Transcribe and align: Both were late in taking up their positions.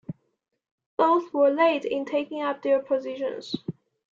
Both 0.97 1.31
were 1.31 1.51
late 1.51 1.85
in 1.85 2.05
taking 2.05 2.41
up 2.41 2.63
their 2.63 2.79
positions. 2.81 3.55